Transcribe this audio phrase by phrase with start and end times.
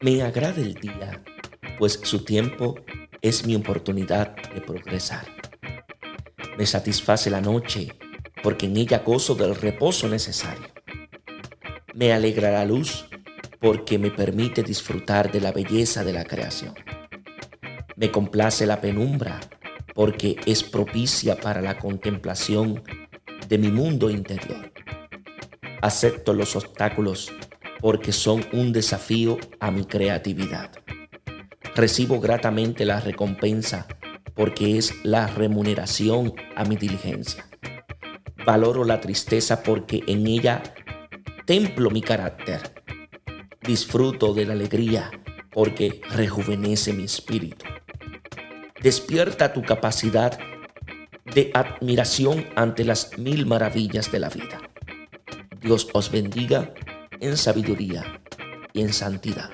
[0.00, 1.24] Me agrada el día,
[1.76, 2.76] pues su tiempo
[3.20, 5.26] es mi oportunidad de progresar.
[6.56, 7.88] Me satisface la noche,
[8.40, 10.68] porque en ella gozo del reposo necesario.
[11.94, 13.06] Me alegra la luz,
[13.58, 16.74] porque me permite disfrutar de la belleza de la creación.
[17.96, 19.40] Me complace la penumbra,
[19.96, 22.84] porque es propicia para la contemplación
[23.48, 24.72] de mi mundo interior.
[25.82, 27.32] Acepto los obstáculos
[27.80, 30.70] porque son un desafío a mi creatividad.
[31.74, 33.86] Recibo gratamente la recompensa
[34.34, 37.46] porque es la remuneración a mi diligencia.
[38.44, 40.62] Valoro la tristeza porque en ella
[41.44, 42.82] templo mi carácter.
[43.62, 45.10] Disfruto de la alegría
[45.50, 47.66] porque rejuvenece mi espíritu.
[48.80, 50.38] Despierta tu capacidad
[51.24, 54.60] de admiración ante las mil maravillas de la vida.
[55.60, 56.72] Dios os bendiga
[57.20, 58.04] en sabiduría
[58.72, 59.50] y en santidad.